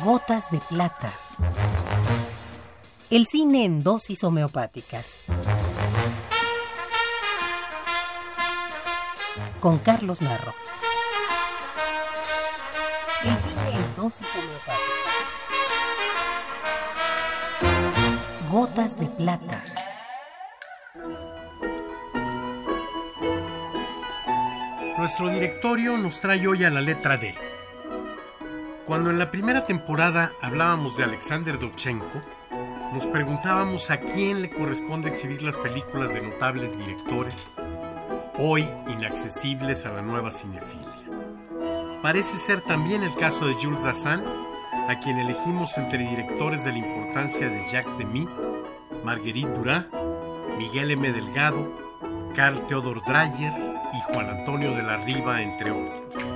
Gotas 0.00 0.50
de 0.50 0.58
plata. 0.58 1.12
El 3.10 3.26
cine 3.26 3.64
en 3.66 3.84
dosis 3.84 4.24
homeopáticas. 4.24 5.20
Con 9.60 9.78
Carlos 9.78 10.22
Narro. 10.22 10.54
El 13.22 13.36
cine 13.36 13.70
en 13.74 13.96
dosis 13.96 14.26
homeopáticas. 14.34 14.78
Gotas 18.50 18.98
de 18.98 19.06
plata. 19.06 19.62
Nuestro 24.98 25.28
directorio 25.28 25.96
nos 25.96 26.20
trae 26.20 26.44
hoy 26.48 26.64
a 26.64 26.70
la 26.70 26.80
letra 26.80 27.18
D. 27.18 27.51
Cuando 28.86 29.10
en 29.10 29.18
la 29.20 29.30
primera 29.30 29.64
temporada 29.64 30.32
hablábamos 30.40 30.96
de 30.96 31.04
Alexander 31.04 31.56
Dovchenko, 31.56 32.20
nos 32.92 33.06
preguntábamos 33.06 33.92
a 33.92 34.00
quién 34.00 34.42
le 34.42 34.50
corresponde 34.50 35.08
exhibir 35.08 35.42
las 35.42 35.56
películas 35.56 36.12
de 36.12 36.20
notables 36.20 36.76
directores, 36.76 37.54
hoy 38.38 38.68
inaccesibles 38.88 39.86
a 39.86 39.92
la 39.92 40.02
nueva 40.02 40.32
cinefilia. 40.32 40.88
Parece 42.02 42.38
ser 42.38 42.60
también 42.62 43.04
el 43.04 43.14
caso 43.14 43.46
de 43.46 43.54
Jules 43.54 43.84
Dassin, 43.84 44.24
a 44.88 44.98
quien 44.98 45.20
elegimos 45.20 45.78
entre 45.78 45.98
directores 45.98 46.64
de 46.64 46.72
la 46.72 46.78
importancia 46.78 47.48
de 47.48 47.64
Jacques 47.70 47.96
Demy, 47.98 48.28
Marguerite 49.04 49.52
Duras, 49.52 49.86
Miguel 50.58 50.90
M. 50.90 51.12
Delgado, 51.12 51.72
Carl 52.34 52.66
Theodor 52.66 53.00
Dreyer 53.04 53.52
y 53.92 54.00
Juan 54.12 54.28
Antonio 54.28 54.74
de 54.74 54.82
la 54.82 54.96
Riva, 54.96 55.40
entre 55.40 55.70
otros. 55.70 56.31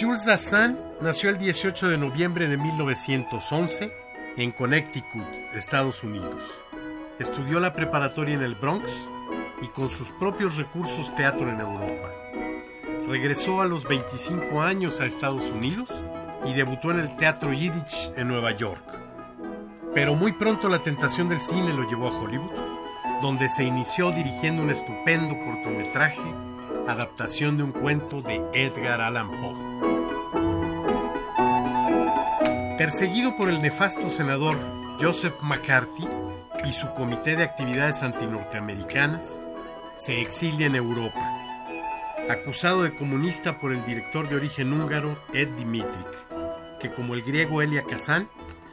Jules 0.00 0.24
Dassin 0.24 0.78
nació 1.02 1.28
el 1.28 1.36
18 1.36 1.88
de 1.88 1.98
noviembre 1.98 2.48
de 2.48 2.56
1911 2.56 3.92
en 4.38 4.50
Connecticut, 4.50 5.26
Estados 5.54 6.02
Unidos. 6.02 6.42
Estudió 7.18 7.60
la 7.60 7.74
preparatoria 7.74 8.34
en 8.34 8.42
el 8.42 8.54
Bronx 8.54 9.10
y 9.60 9.66
con 9.68 9.90
sus 9.90 10.10
propios 10.12 10.56
recursos 10.56 11.14
teatro 11.16 11.50
en 11.50 11.60
Europa. 11.60 12.08
Regresó 13.08 13.60
a 13.60 13.66
los 13.66 13.86
25 13.86 14.62
años 14.62 15.00
a 15.00 15.04
Estados 15.04 15.44
Unidos 15.50 15.90
y 16.46 16.54
debutó 16.54 16.92
en 16.92 17.00
el 17.00 17.14
Teatro 17.16 17.52
Yiddish 17.52 18.12
en 18.16 18.28
Nueva 18.28 18.52
York. 18.56 18.84
Pero 19.94 20.14
muy 20.14 20.32
pronto 20.32 20.70
la 20.70 20.82
tentación 20.82 21.28
del 21.28 21.42
cine 21.42 21.74
lo 21.74 21.86
llevó 21.86 22.08
a 22.08 22.18
Hollywood, 22.18 23.20
donde 23.20 23.50
se 23.50 23.64
inició 23.64 24.12
dirigiendo 24.12 24.62
un 24.62 24.70
estupendo 24.70 25.36
cortometraje, 25.44 26.34
adaptación 26.88 27.58
de 27.58 27.64
un 27.64 27.72
cuento 27.72 28.22
de 28.22 28.42
Edgar 28.54 29.02
Allan 29.02 29.28
Poe. 29.28 29.89
Perseguido 32.80 33.36
por 33.36 33.50
el 33.50 33.60
nefasto 33.60 34.08
senador 34.08 34.56
Joseph 34.98 35.34
McCarthy 35.42 36.08
y 36.64 36.72
su 36.72 36.90
comité 36.94 37.36
de 37.36 37.42
actividades 37.42 38.02
antinorteamericanas, 38.02 39.38
se 39.96 40.22
exilia 40.22 40.66
en 40.66 40.76
Europa. 40.76 41.20
Acusado 42.30 42.82
de 42.82 42.96
comunista 42.96 43.60
por 43.60 43.74
el 43.74 43.84
director 43.84 44.30
de 44.30 44.36
origen 44.36 44.72
húngaro 44.72 45.22
Ed 45.34 45.48
Dimitrick, 45.58 46.78
que 46.80 46.90
como 46.90 47.12
el 47.12 47.20
griego 47.20 47.60
Elia 47.60 47.82
Kazan, 47.82 48.30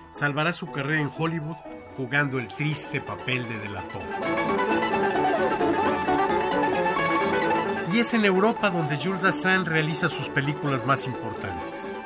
salvará 0.09 0.53
su 0.53 0.71
carrera 0.71 1.01
en 1.01 1.11
Hollywood 1.13 1.57
jugando 1.97 2.39
el 2.39 2.47
triste 2.47 3.01
papel 3.01 3.45
de 3.49 3.59
delator. 3.59 4.03
Y 7.93 7.99
es 7.99 8.13
en 8.13 8.23
Europa 8.23 8.69
donde 8.69 8.95
Jules 8.95 9.23
Dassin 9.23 9.65
realiza 9.65 10.07
sus 10.07 10.29
películas 10.29 10.85
más 10.85 11.03
importantes. 11.05 11.97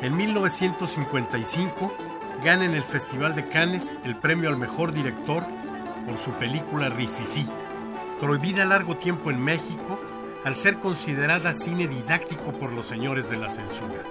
En 0.00 0.16
1955 0.16 1.92
gana 2.44 2.64
en 2.64 2.74
el 2.74 2.84
Festival 2.84 3.34
de 3.34 3.48
Cannes 3.48 3.96
el 4.04 4.14
premio 4.14 4.48
al 4.48 4.56
mejor 4.56 4.92
director 4.92 5.44
por 6.06 6.16
su 6.18 6.30
película 6.32 6.88
Rififi, 6.88 7.48
prohibida 8.20 8.64
largo 8.64 8.96
tiempo 8.96 9.32
en 9.32 9.42
México 9.42 9.98
al 10.44 10.54
ser 10.54 10.78
considerada 10.78 11.52
cine 11.52 11.88
didáctico 11.88 12.52
por 12.52 12.72
los 12.72 12.86
señores 12.86 13.28
de 13.28 13.38
la 13.38 13.50
censura, 13.50 14.04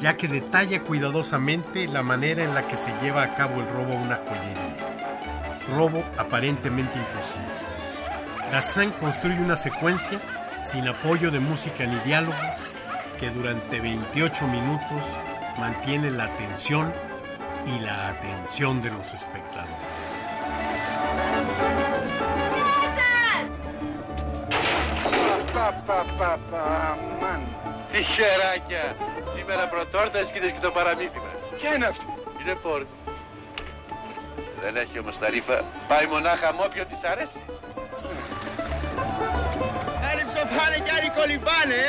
ya 0.00 0.16
que 0.16 0.26
detalla 0.26 0.80
cuidadosamente 0.80 1.86
la 1.86 2.02
manera 2.02 2.42
en 2.42 2.54
la 2.54 2.66
que 2.66 2.78
se 2.78 2.90
lleva 3.02 3.22
a 3.22 3.34
cabo 3.34 3.60
el 3.60 3.68
robo 3.68 3.92
a 3.92 4.00
una 4.00 4.16
joyería. 4.16 5.66
Robo 5.68 6.02
aparentemente 6.16 6.98
imposible. 6.98 7.52
Dassin 8.50 8.90
construye 8.92 9.38
una 9.38 9.56
secuencia 9.56 10.18
sin 10.62 10.88
apoyo 10.88 11.30
de 11.30 11.40
música 11.40 11.84
ni 11.84 11.98
diálogos 12.00 12.56
que 13.19 13.29
durante 13.29 13.79
28 13.79 14.47
minutos 14.47 15.03
mantiene 15.57 16.11
la 16.11 16.25
atención 16.25 16.93
y 17.65 17.79
la 17.79 18.09
atención 18.09 18.81
de 18.81 18.91
los 18.91 19.13
espectadores. 19.13 19.85
Αμάν. 26.51 27.41
Τι 27.91 28.03
χεράκια. 28.03 28.95
Σήμερα 29.35 29.67
πρωτόρτα 29.67 30.23
σκύτες 30.25 30.51
και 30.51 30.59
το 30.61 30.71
παραμύθι 30.71 31.19
μας. 31.25 31.59
Ποια 31.59 31.73
είναι 31.75 31.85
αυτή. 31.85 32.05
Είναι 32.41 32.55
φόρτ. 32.63 32.87
Δεν 34.61 34.75
έχει 34.75 34.99
όμως 34.99 35.17
τα 35.17 35.29
ρήφα. 35.29 35.57
Πάει 35.87 36.05
μονάχα 36.05 36.53
με 36.53 36.61
όποιον 36.67 36.87
της 36.87 37.03
αρέσει. 37.11 37.41
Έριψε 40.11 40.41
πάνε 40.57 40.77
κι 40.85 40.91
άλλοι 40.97 41.09
κολυμπάνε. 41.17 41.81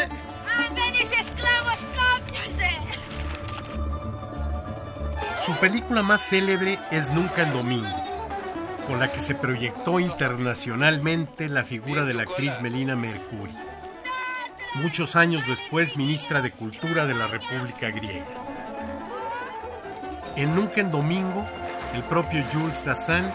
Su 5.45 5.57
película 5.57 6.03
más 6.03 6.21
célebre 6.21 6.77
es 6.91 7.09
Nunca 7.09 7.41
en 7.41 7.51
Domingo, 7.51 7.89
con 8.85 8.99
la 8.99 9.11
que 9.11 9.19
se 9.19 9.33
proyectó 9.33 9.99
internacionalmente 9.99 11.49
la 11.49 11.63
figura 11.63 12.05
de 12.05 12.13
la 12.13 12.23
actriz 12.23 12.61
Melina 12.61 12.95
Mercuri, 12.95 13.55
muchos 14.75 15.15
años 15.15 15.47
después 15.47 15.97
ministra 15.97 16.43
de 16.43 16.51
Cultura 16.51 17.07
de 17.07 17.15
la 17.15 17.25
República 17.25 17.89
Griega. 17.89 18.27
En 20.35 20.53
Nunca 20.53 20.79
en 20.79 20.91
Domingo, 20.91 21.43
el 21.95 22.03
propio 22.03 22.45
Jules 22.53 22.85
Dassin 22.85 23.25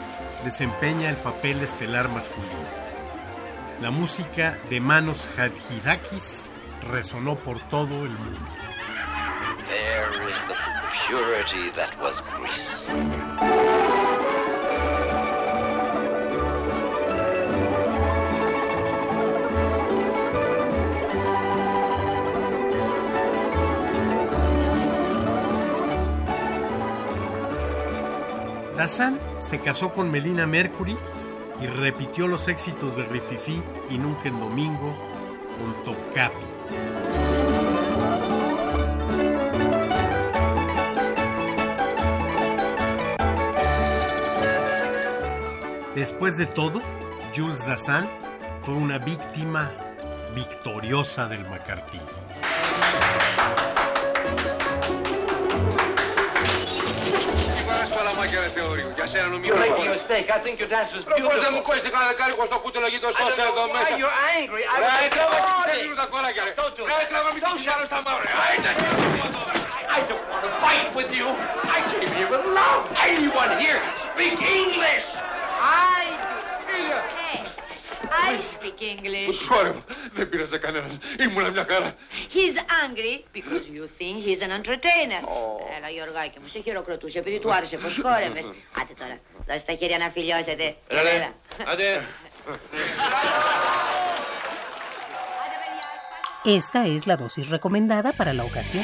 desempeña 0.44 1.10
el 1.10 1.16
papel 1.16 1.60
estelar 1.60 2.08
masculino. 2.08 2.86
La 3.80 3.90
música 3.90 4.56
de 4.70 4.80
Manos 4.80 5.28
Hadjidakis 5.36 6.52
resonó 6.90 7.36
por 7.36 7.60
todo 7.68 8.04
el 8.04 8.10
mundo. 8.10 8.40
There 9.68 10.28
is 10.28 10.38
the 10.48 10.54
purity 11.08 11.70
that 11.76 11.98
was 12.00 12.20
Greece. 12.38 13.66
Se 29.38 29.58
casó 29.60 29.92
con 29.92 30.10
Melina 30.10 30.46
Mercury 30.46 30.96
y 31.60 31.66
repitió 31.66 32.28
los 32.28 32.46
éxitos 32.46 32.96
de 32.96 33.04
Rififi 33.04 33.62
y 33.90 33.98
Nunca 33.98 34.28
en 34.28 34.38
Domingo 34.38 34.94
Topkapi. 35.84 36.46
Después 45.94 46.36
de 46.36 46.44
todo, 46.44 46.82
Jules 47.34 47.66
Dassin 47.66 48.06
fue 48.60 48.74
una 48.74 48.98
víctima 48.98 49.72
victoriosa 50.34 51.26
del 51.26 51.48
macartismo. 51.48 52.22
Παράσπαλα 58.26 58.40
μάκια 58.40 58.40
ρε 58.44 58.50
θεωρίου. 58.58 58.88
Για 58.98 59.06
σένα 59.12 59.26
νομίζω 59.34 59.52
You're 59.52 59.64
making 59.66 59.86
a 59.86 59.90
πολύ. 59.90 59.96
mistake. 59.96 60.26
I 60.36 60.38
think 60.44 60.56
your 60.62 60.70
dance 60.74 60.90
was 60.96 61.02
Ρε, 61.10 61.14
Πώς 61.28 61.38
δεν 61.44 61.52
μου 61.54 61.60
beautiful. 61.62 61.68
κόλλησε 61.68 61.88
κανένα 61.94 62.10
δεκάρικο 62.12 62.42
στο 62.50 62.56
κούτελο 62.64 62.86
εκεί 62.90 62.98
το 63.04 63.08
I 63.08 63.12
don't 63.12 63.20
σώσε 63.20 63.42
know 63.44 63.50
εδώ 63.52 63.62
why 63.70 63.74
μέσα. 63.76 63.94
you're 64.00 64.18
angry. 64.38 64.62
I 64.72 64.76
Ρε, 64.80 64.86
was 64.86 65.14
τράβα 65.14 65.36
και 65.38 65.44
recording. 65.46 65.86
δεν 65.92 65.98
τα 66.02 66.06
κόλλαγια 66.14 66.42
ρε. 66.46 66.52
Don't 66.60 66.74
do 66.78 66.82
Ρε, 66.90 66.96
that. 67.00 67.08
τράβα 67.12 67.28
μην 67.34 67.42
το 67.46 67.50
ψάρω 67.60 67.84
στα 67.90 67.98
μαύρα. 68.06 68.30
Άιντε. 68.46 68.70
I 69.96 70.00
don't 70.10 70.24
want 70.30 70.42
to 70.46 70.52
fight 70.64 70.88
with 70.98 71.10
you. 71.18 71.26
I 71.76 71.78
came 71.92 72.10
here 72.18 72.30
with 72.34 72.44
love. 72.60 72.82
Anyone 73.10 73.50
here 73.62 73.78
speak 74.04 74.36
English? 74.62 75.06
I 75.94 76.02
Hey, 77.18 77.38
I 78.28 78.30
speak 78.54 78.78
English. 78.94 79.36
Κόρη 79.52 79.70
μου, 79.76 79.84
δεν 80.16 80.28
πήρασε 80.28 80.56
κανέναν. 80.58 81.00
Ήμουνα 81.24 81.50
μια 81.50 81.66
χαρά. 81.70 81.94
He's 82.35 82.57
angry 82.83 83.25
because 83.37 83.65
you 83.75 83.87
think 83.97 84.15
he's 84.25 84.41
an 84.41 84.51
entertainer. 84.59 85.21
Έλα, 85.77 85.89
Γιωργάκη 85.93 86.39
μου, 86.39 86.47
σε 86.47 86.59
χειροκροτούσε 86.59 87.19
επειδή 87.19 87.39
του 87.39 87.53
άρεσε 87.53 87.77
πως 87.77 87.99
χόρευες. 88.01 88.45
Άντε 88.81 88.93
τώρα, 88.99 89.19
δώσε 89.47 89.63
τα 89.65 89.73
χέρια 89.73 89.97
να 89.97 90.09
φιλιώσετε. 90.09 90.75
Έλα, 90.87 91.01
ρε. 91.01 91.31
Άντε. 91.71 92.05
Esta 96.43 96.87
es 96.87 97.05
la 97.05 97.17
dosis 97.17 97.49
recomendada 97.49 98.13
para 98.13 98.33
la 98.33 98.43
ocasión. 98.43 98.83